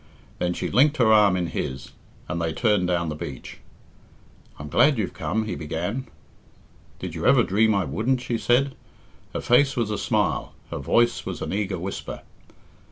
Then 0.39 0.53
she 0.55 0.71
linked 0.71 0.97
her 0.97 1.13
arm 1.13 1.37
in 1.37 1.45
his, 1.45 1.91
and 2.27 2.41
they 2.41 2.53
turned 2.53 2.87
down 2.87 3.09
the 3.09 3.15
beach. 3.15 3.59
"I'm 4.57 4.67
glad 4.67 4.97
you've 4.97 5.13
come," 5.13 5.45
he 5.45 5.53
began. 5.53 6.07
"Did 6.97 7.13
you 7.13 7.27
ever 7.27 7.43
dream 7.43 7.75
I 7.75 7.85
wouldn't?" 7.85 8.19
she 8.19 8.39
said. 8.39 8.73
Her 9.35 9.41
face 9.41 9.75
was 9.75 9.91
a 9.91 9.99
smile, 9.99 10.55
her 10.71 10.79
voice 10.79 11.23
was 11.23 11.39
an 11.43 11.53
eager 11.53 11.77
whisper. 11.77 12.23